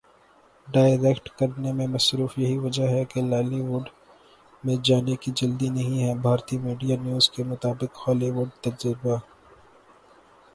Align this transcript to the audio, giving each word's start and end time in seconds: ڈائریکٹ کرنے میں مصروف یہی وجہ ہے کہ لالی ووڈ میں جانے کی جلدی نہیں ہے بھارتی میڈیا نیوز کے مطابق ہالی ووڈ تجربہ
ڈائریکٹ 0.67 1.29
کرنے 1.39 1.71
میں 1.71 1.87
مصروف 1.87 2.37
یہی 2.37 2.57
وجہ 2.57 2.87
ہے 2.89 3.03
کہ 3.05 3.21
لالی 3.23 3.59
ووڈ 3.61 3.89
میں 4.63 4.75
جانے 4.83 5.15
کی 5.21 5.31
جلدی 5.35 5.69
نہیں 5.69 6.03
ہے 6.03 6.13
بھارتی 6.21 6.57
میڈیا 6.57 6.95
نیوز 7.01 7.29
کے 7.31 7.43
مطابق 7.51 7.91
ہالی 8.01 8.29
ووڈ 8.31 8.49
تجربہ 8.63 9.15